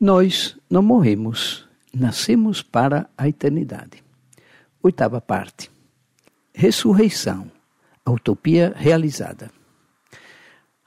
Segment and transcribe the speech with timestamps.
[0.00, 4.02] Nós não morremos, nascemos para a eternidade.
[4.82, 5.70] Oitava parte.
[6.54, 7.52] Ressurreição,
[8.02, 9.50] a utopia realizada.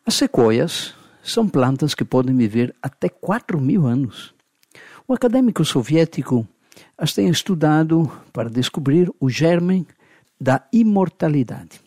[0.03, 4.33] As sequoias são plantas que podem viver até 4 mil anos.
[5.07, 6.47] O acadêmico soviético
[6.97, 9.85] as tem estudado para descobrir o germe
[10.41, 11.82] da imortalidade.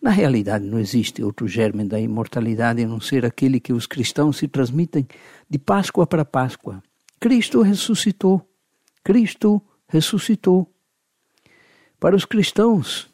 [0.00, 4.36] Na realidade, não existe outro germe da imortalidade a não ser aquele que os cristãos
[4.36, 5.06] se transmitem
[5.48, 6.82] de Páscoa para Páscoa.
[7.20, 8.46] Cristo ressuscitou.
[9.02, 10.70] Cristo ressuscitou.
[11.98, 13.08] Para os cristãos,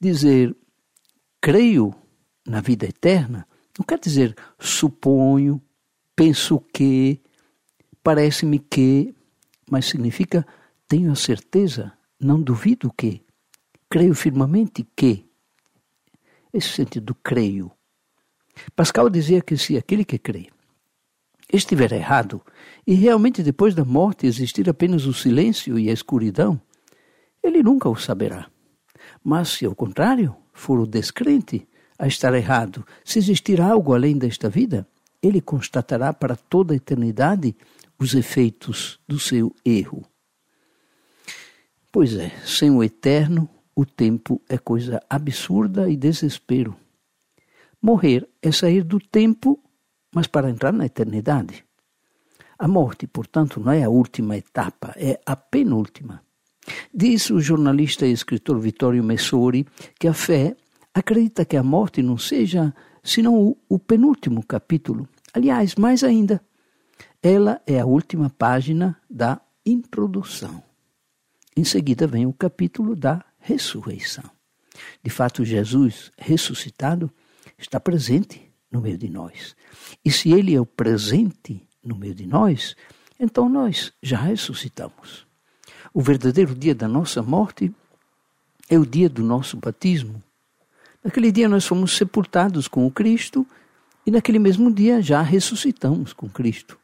[0.00, 0.54] dizer
[1.40, 1.94] creio
[2.46, 3.46] na vida eterna
[3.78, 5.60] não quer dizer suponho,
[6.14, 7.20] penso que,
[8.02, 9.14] parece-me que,
[9.70, 10.46] mas significa
[10.86, 13.22] tenho a certeza, não duvido que,
[13.88, 15.26] creio firmemente que.
[16.52, 17.70] Esse sentido creio.
[18.76, 20.48] Pascal dizia que se aquele que crê
[21.52, 22.40] estiver errado
[22.86, 26.60] e realmente depois da morte existir apenas o silêncio e a escuridão,
[27.42, 28.48] ele nunca o saberá.
[29.22, 31.68] Mas se ao contrário for o descrente
[31.98, 34.88] a estar errado, se existir algo além desta vida,
[35.22, 37.54] ele constatará para toda a eternidade
[37.98, 40.04] os efeitos do seu erro.
[41.92, 46.76] Pois é, sem o eterno, o tempo é coisa absurda e desespero.
[47.80, 49.58] Morrer é sair do tempo,
[50.14, 51.64] mas para entrar na eternidade.
[52.58, 56.22] A morte, portanto, não é a última etapa, é a penúltima.
[56.94, 59.66] Diz o jornalista e escritor Vittorio Messori
[59.98, 60.54] que a fé
[60.94, 65.08] acredita que a morte não seja senão o, o penúltimo capítulo.
[65.34, 66.40] Aliás, mais ainda,
[67.22, 70.62] ela é a última página da introdução.
[71.56, 74.24] Em seguida vem o capítulo da ressurreição.
[75.02, 77.10] De fato, Jesus ressuscitado
[77.58, 79.54] está presente no meio de nós.
[80.04, 82.74] E se ele é o presente no meio de nós,
[83.20, 85.26] então nós já ressuscitamos.
[85.92, 87.72] O verdadeiro dia da nossa morte
[88.68, 90.22] é o dia do nosso batismo.
[91.04, 93.46] Naquele dia nós fomos sepultados com o Cristo
[94.06, 96.78] e naquele mesmo dia já ressuscitamos com Cristo.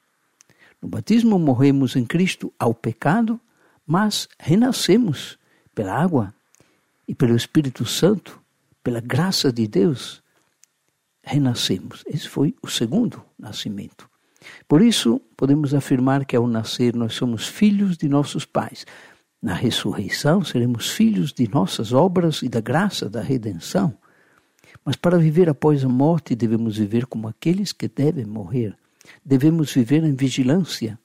[0.82, 3.40] No batismo morremos em Cristo ao pecado
[3.88, 5.38] mas renascemos
[5.74, 6.34] pela água
[7.08, 8.38] e pelo Espírito Santo,
[8.84, 10.22] pela graça de Deus,
[11.22, 12.04] renascemos.
[12.06, 14.08] Esse foi o segundo nascimento.
[14.68, 18.84] Por isso, podemos afirmar que ao nascer nós somos filhos de nossos pais.
[19.42, 23.96] Na ressurreição, seremos filhos de nossas obras e da graça da redenção.
[24.84, 28.76] Mas para viver após a morte, devemos viver como aqueles que devem morrer.
[29.24, 30.98] Devemos viver em vigilância.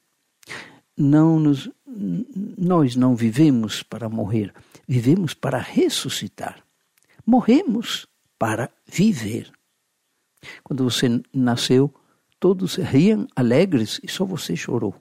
[0.98, 1.72] Não nos
[2.58, 4.52] nós não vivemos para morrer,
[4.88, 6.64] vivemos para ressuscitar.
[7.26, 8.08] Morremos
[8.38, 9.52] para viver.
[10.64, 11.94] Quando você nasceu,
[12.40, 14.96] todos riam alegres e só você chorou.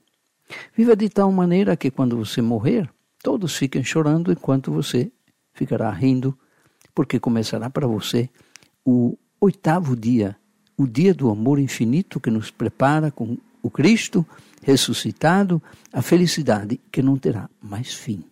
[0.76, 2.88] Viva de tal maneira que quando você morrer,
[3.22, 5.10] todos fiquem chorando enquanto você
[5.52, 6.38] ficará rindo,
[6.94, 8.28] porque começará para você
[8.84, 10.36] o oitavo dia,
[10.76, 14.26] o dia do amor infinito que nos prepara com o Cristo
[14.62, 15.62] ressuscitado,
[15.92, 18.24] a felicidade que não terá mais fim.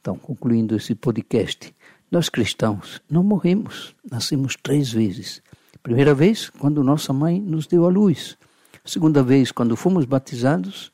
[0.00, 1.74] Então, concluindo esse podcast,
[2.10, 5.42] nós cristãos não morremos, nascemos três vezes.
[5.82, 8.36] Primeira vez, quando nossa mãe nos deu a luz.
[8.84, 10.90] Segunda vez, quando fomos batizados.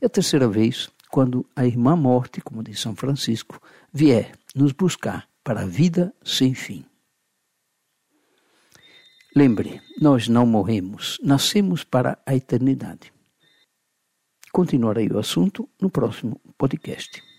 [0.00, 3.60] E a terceira vez, quando a irmã morte, como diz São Francisco,
[3.92, 6.84] vier nos buscar para a vida sem fim.
[9.34, 13.12] Lembre, nós não morremos, nascemos para a eternidade.
[14.52, 17.33] Continuarei o assunto no próximo podcast.